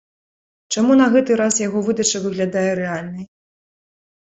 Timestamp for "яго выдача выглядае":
1.67-2.67